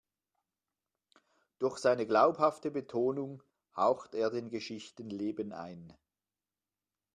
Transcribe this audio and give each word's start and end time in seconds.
Durch 1.59 1.77
seine 1.77 2.07
glaubhafte 2.07 2.71
Betonung 2.71 3.43
haucht 3.75 4.15
er 4.15 4.31
den 4.31 4.49
Geschichten 4.49 5.11
Leben 5.11 5.51
ein. 5.51 5.95